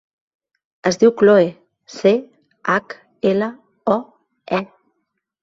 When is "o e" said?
3.99-4.65